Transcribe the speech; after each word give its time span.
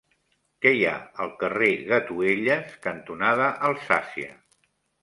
Què 0.65 0.71
hi 0.77 0.79
ha 0.91 0.93
al 1.25 1.29
carrer 1.43 1.69
Gatuelles 1.91 2.75
cantonada 2.89 3.53
Alsàcia? 3.71 4.35